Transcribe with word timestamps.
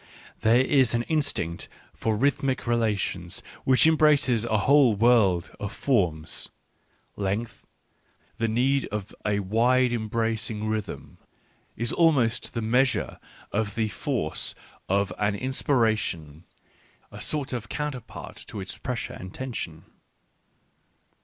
There 0.39 0.61
is 0.61 0.95
an 0.95 1.03
instinct 1.03 1.69
for 1.93 2.15
rhythmic 2.17 2.65
relations 2.65 3.43
which 3.65 3.85
embraces 3.85 4.45
a 4.45 4.57
whole 4.57 4.95
world 4.95 5.55
of 5.59 5.71
forms 5.71 6.49
(length, 7.15 7.67
the 8.37 8.47
need 8.47 8.85
of 8.85 9.13
a 9.27 9.41
wide 9.41 9.93
embracing 9.93 10.67
rhythm, 10.67 11.19
is 11.77 11.93
almost 11.93 12.55
the 12.55 12.63
measure 12.63 13.19
of 13.51 13.75
the 13.75 13.89
force 13.89 14.55
of 14.89 15.13
an 15.19 15.35
inspiration, 15.35 16.45
a 17.11 17.21
sort 17.21 17.53
of 17.53 17.69
counterpart 17.69 18.43
to 18.47 18.59
its 18.59 18.79
pressure 18.79 19.13
and 19.13 19.35
tension). 19.35 19.85